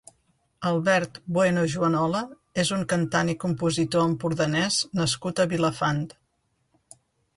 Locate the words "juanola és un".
1.73-2.85